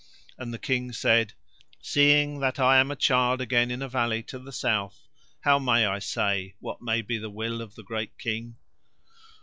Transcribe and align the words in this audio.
And 0.35 0.51
the 0.51 0.57
King 0.57 0.91
said:— 0.93 1.33
"Seeing 1.79 2.39
that 2.39 2.57
I 2.59 2.79
am 2.79 2.89
a 2.89 2.95
child 2.95 3.39
again 3.39 3.69
in 3.69 3.83
a 3.83 3.87
valley 3.87 4.23
to 4.23 4.39
the 4.39 4.51
south, 4.51 5.07
how 5.41 5.59
may 5.59 5.85
I 5.85 5.99
say 5.99 6.55
what 6.59 6.81
may 6.81 7.03
be 7.03 7.19
the 7.19 7.29
will 7.29 7.61
of 7.61 7.75
the 7.75 7.83
great 7.83 8.17
King?" 8.17 8.55